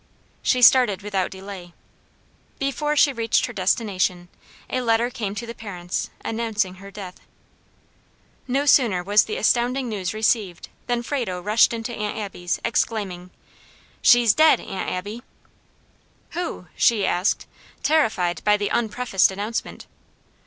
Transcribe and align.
She 0.41 0.63
started 0.63 1.03
without 1.03 1.29
delay. 1.29 1.75
Before 2.57 2.95
she 2.95 3.13
reached 3.13 3.45
her 3.45 3.53
destination, 3.53 4.29
a 4.67 4.81
letter 4.81 5.11
came 5.11 5.35
to 5.35 5.45
the 5.45 5.53
parents 5.53 6.09
announcing 6.25 6.77
her 6.81 6.89
death. 6.89 7.17
No 8.47 8.65
sooner 8.65 9.03
was 9.03 9.25
the 9.25 9.37
astounding 9.37 9.87
news 9.89 10.11
received, 10.11 10.69
than 10.87 11.03
Frado 11.03 11.39
rushed 11.39 11.71
into 11.71 11.93
Aunt 11.93 12.17
Abby's, 12.17 12.59
exclaiming: 12.65 13.29
"She's 14.01 14.33
dead, 14.33 14.59
Aunt 14.59 14.89
Abby!" 14.89 15.21
"Who?" 16.31 16.65
she 16.75 17.05
asked, 17.05 17.45
terrified 17.83 18.43
by 18.43 18.57
the 18.57 18.69
unprefaced 18.71 19.29
announcement. 19.29 19.85